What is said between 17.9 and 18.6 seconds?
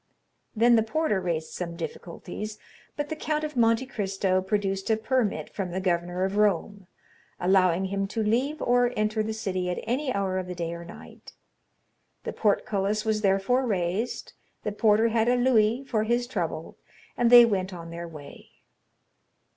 their way.